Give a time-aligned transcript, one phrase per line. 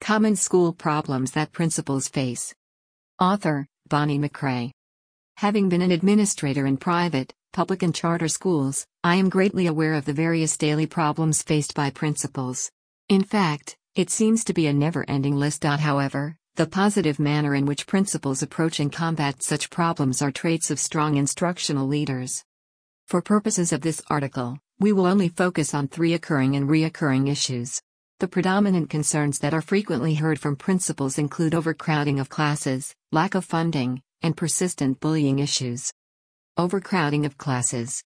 [0.00, 2.54] Common School Problems That Principals Face.
[3.18, 4.70] Author Bonnie McCrae.
[5.38, 10.04] Having been an administrator in private, public, and charter schools, I am greatly aware of
[10.04, 12.70] the various daily problems faced by principals.
[13.08, 15.64] In fact, it seems to be a never ending list.
[15.64, 20.78] However, the positive manner in which principals approach and combat such problems are traits of
[20.78, 22.44] strong instructional leaders.
[23.06, 27.80] For purposes of this article, we will only focus on three occurring and reoccurring issues.
[28.18, 33.44] The predominant concerns that are frequently heard from principals include overcrowding of classes, lack of
[33.44, 35.92] funding, and persistent bullying issues.
[36.56, 38.02] Overcrowding of classes.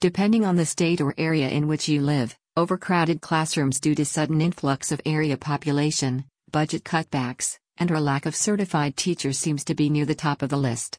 [0.00, 4.40] Depending on the state or area in which you live, overcrowded classrooms due to sudden
[4.40, 9.90] influx of area population, budget cutbacks, and or lack of certified teachers seems to be
[9.90, 10.96] near the top of the list.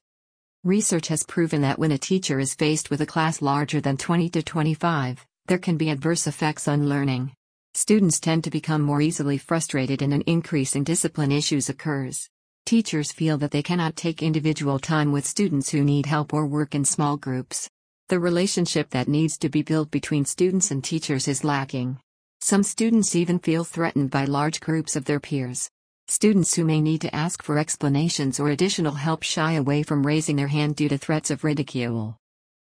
[0.66, 4.28] Research has proven that when a teacher is faced with a class larger than 20
[4.32, 7.32] to 25, there can be adverse effects on learning.
[7.74, 12.30] Students tend to become more easily frustrated and an increase in discipline issues occurs.
[12.66, 16.76] Teachers feel that they cannot take individual time with students who need help or work
[16.76, 17.70] in small groups.
[18.10, 22.00] The relationship that needs to be built between students and teachers is lacking.
[22.42, 25.70] Some students even feel threatened by large groups of their peers.
[26.10, 30.36] Students who may need to ask for explanations or additional help shy away from raising
[30.36, 32.18] their hand due to threats of ridicule.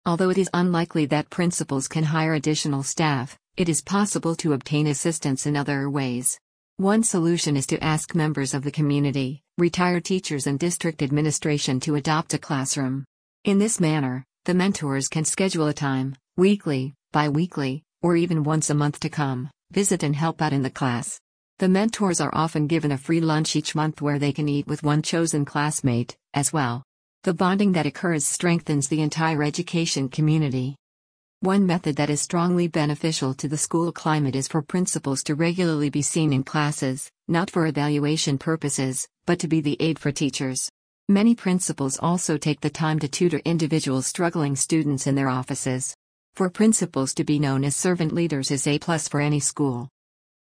[0.05, 4.87] Although it is unlikely that principals can hire additional staff, it is possible to obtain
[4.87, 6.39] assistance in other ways.
[6.77, 11.93] One solution is to ask members of the community, retired teachers, and district administration to
[11.93, 13.05] adopt a classroom.
[13.43, 18.71] In this manner, the mentors can schedule a time, weekly, bi weekly, or even once
[18.71, 21.19] a month to come, visit, and help out in the class.
[21.59, 24.81] The mentors are often given a free lunch each month where they can eat with
[24.81, 26.83] one chosen classmate, as well.
[27.21, 30.75] The bonding that occurs strengthens the entire education community.
[31.43, 35.89] One method that is strongly beneficial to the school climate is for principals to regularly
[35.89, 40.71] be seen in classes, not for evaluation purposes, but to be the aid for teachers.
[41.09, 45.93] Many principals also take the time to tutor individual struggling students in their offices.
[46.33, 49.89] For principals to be known as servant leaders is a plus for any school.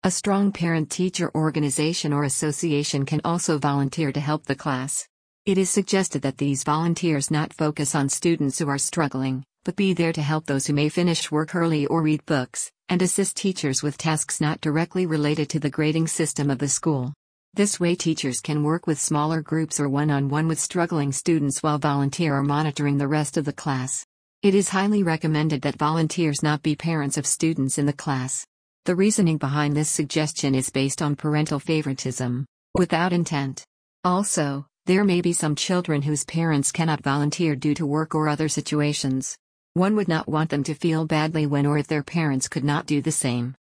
[0.04, 5.08] A strong parent teacher organization or association can also volunteer to help the class.
[5.46, 9.92] It is suggested that these volunteers not focus on students who are struggling, but be
[9.92, 13.82] there to help those who may finish work early or read books, and assist teachers
[13.82, 17.12] with tasks not directly related to the grading system of the school.
[17.54, 21.62] This way, teachers can work with smaller groups or one on one with struggling students
[21.62, 24.06] while volunteer or monitoring the rest of the class.
[24.42, 28.46] It is highly recommended that volunteers not be parents of students in the class.
[28.86, 33.64] The reasoning behind this suggestion is based on parental favoritism, without intent.
[34.02, 38.48] Also, there may be some children whose parents cannot volunteer due to work or other
[38.48, 39.36] situations.
[39.74, 42.84] One would not want them to feel badly when or if their parents could not
[42.84, 43.54] do the same.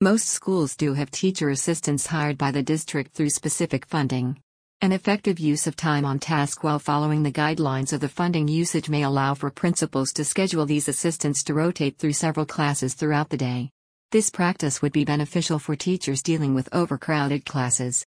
[0.00, 4.38] Most schools do have teacher assistants hired by the district through specific funding.
[4.80, 8.88] An effective use of time on task while following the guidelines of the funding usage
[8.88, 13.36] may allow for principals to schedule these assistants to rotate through several classes throughout the
[13.36, 13.70] day.
[14.10, 18.06] This practice would be beneficial for teachers dealing with overcrowded classes.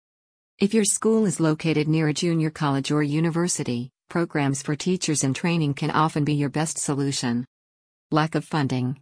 [0.61, 5.33] If your school is located near a junior college or university, programs for teachers in
[5.33, 7.47] training can often be your best solution.
[8.11, 9.01] Lack of funding.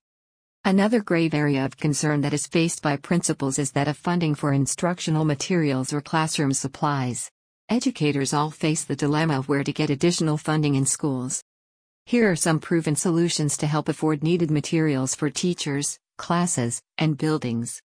[0.65, 4.53] Another grave area of concern that is faced by principals is that of funding for
[4.53, 7.28] instructional materials or classroom supplies.
[7.69, 11.43] Educators all face the dilemma of where to get additional funding in schools.
[12.06, 17.81] Here are some proven solutions to help afford needed materials for teachers, classes, and buildings.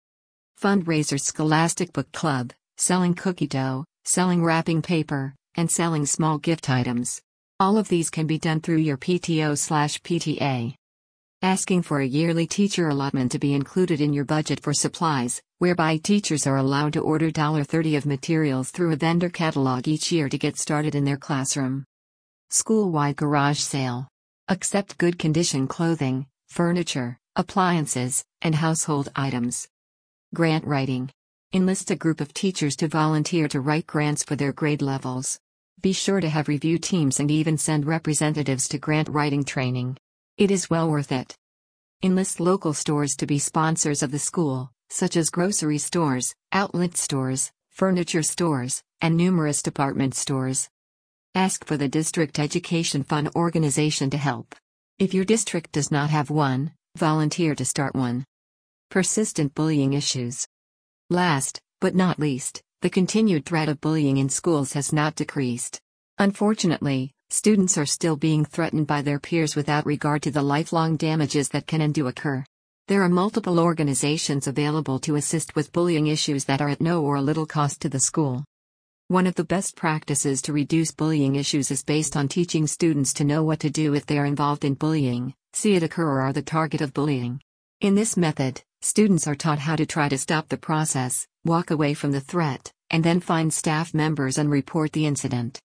[0.60, 7.22] Fundraiser Scholastic Book Club, selling cookie dough, selling wrapping paper, and selling small gift items.
[7.60, 10.76] All of these can be done through your PTO slash PTA.
[11.44, 15.98] Asking for a yearly teacher allotment to be included in your budget for supplies, whereby
[15.98, 20.38] teachers are allowed to order $30 of materials through a vendor catalog each year to
[20.38, 21.86] get started in their classroom.
[22.50, 24.08] School-wide garage sale.
[24.50, 29.68] Accept good condition clothing, furniture, appliances, and household items.
[30.34, 31.12] Grant writing.
[31.54, 35.38] Enlist a group of teachers to volunteer to write grants for their grade levels.
[35.82, 39.98] Be sure to have review teams and even send representatives to grant writing training.
[40.38, 41.36] It is well worth it.
[42.02, 47.52] Enlist local stores to be sponsors of the school, such as grocery stores, outlet stores,
[47.70, 50.70] furniture stores, and numerous department stores.
[51.36, 54.56] Ask for the District Education Fund organization to help.
[55.00, 58.24] If your district does not have one, volunteer to start one.
[58.90, 60.48] Persistent bullying issues.
[61.12, 65.82] Last, but not least, the continued threat of bullying in schools has not decreased.
[66.20, 71.50] Unfortunately, students are still being threatened by their peers without regard to the lifelong damages
[71.50, 72.46] that can and do occur.
[72.88, 77.20] There are multiple organizations available to assist with bullying issues that are at no or
[77.20, 78.46] little cost to the school.
[79.10, 83.26] One of the best practices to reduce bullying issues is based on teaching students to
[83.26, 86.32] know what to do if they are involved in bullying, see it occur, or are
[86.32, 87.42] the target of bullying.
[87.82, 91.94] In this method, students are taught how to try to stop the process, walk away
[91.94, 95.60] from the threat, and then find staff members and report the incident.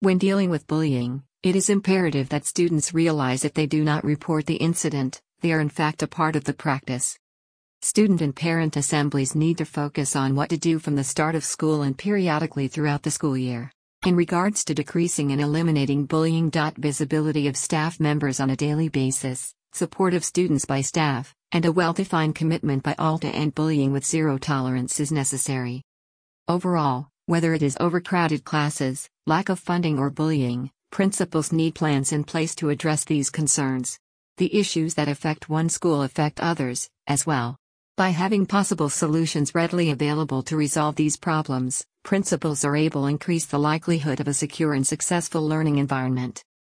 [0.00, 4.46] When dealing with bullying, it is imperative that students realize if they do not report
[4.46, 7.16] the incident, they are in fact a part of the practice.
[7.80, 11.44] Student and parent assemblies need to focus on what to do from the start of
[11.44, 13.70] school and periodically throughout the school year.
[14.04, 16.50] In regards to decreasing and eliminating bullying.
[16.76, 21.72] Visibility of staff members on a daily basis, support of students by staff, and a
[21.72, 25.82] well defined commitment by all to end bullying with zero tolerance is necessary.
[26.48, 32.24] Overall, whether it is overcrowded classes, lack of funding, or bullying, principals need plans in
[32.24, 33.98] place to address these concerns.
[34.38, 37.58] The issues that affect one school affect others, as well.
[37.96, 43.46] By having possible solutions readily available to resolve these problems, principals are able to increase
[43.46, 46.44] the likelihood of a secure and successful learning environment.